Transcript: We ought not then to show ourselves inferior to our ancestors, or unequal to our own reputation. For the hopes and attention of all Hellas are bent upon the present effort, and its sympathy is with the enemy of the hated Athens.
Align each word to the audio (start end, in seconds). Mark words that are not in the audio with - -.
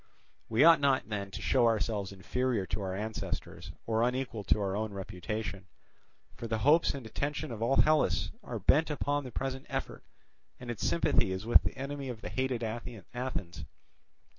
We 0.49 0.63
ought 0.63 0.79
not 0.79 1.09
then 1.09 1.29
to 1.29 1.43
show 1.43 1.67
ourselves 1.67 2.11
inferior 2.11 2.65
to 2.65 2.81
our 2.81 2.95
ancestors, 2.95 3.71
or 3.85 4.01
unequal 4.01 4.43
to 4.45 4.57
our 4.59 4.75
own 4.75 4.91
reputation. 4.93 5.67
For 6.35 6.47
the 6.47 6.57
hopes 6.65 6.95
and 6.95 7.05
attention 7.05 7.51
of 7.51 7.61
all 7.61 7.75
Hellas 7.75 8.31
are 8.41 8.57
bent 8.57 8.89
upon 8.89 9.23
the 9.25 9.31
present 9.31 9.67
effort, 9.69 10.03
and 10.59 10.71
its 10.71 10.83
sympathy 10.87 11.31
is 11.31 11.45
with 11.45 11.61
the 11.61 11.77
enemy 11.77 12.09
of 12.09 12.21
the 12.21 12.29
hated 12.29 12.63
Athens. 12.63 13.63